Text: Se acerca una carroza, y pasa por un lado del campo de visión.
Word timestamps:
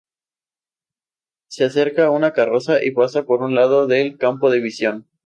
Se 1.47 1.63
acerca 1.63 2.09
una 2.09 2.33
carroza, 2.33 2.83
y 2.83 2.89
pasa 2.89 3.23
por 3.25 3.43
un 3.43 3.53
lado 3.53 3.85
del 3.85 4.17
campo 4.17 4.49
de 4.49 4.59
visión. 4.59 5.07